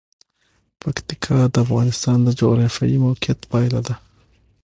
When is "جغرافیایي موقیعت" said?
2.39-3.39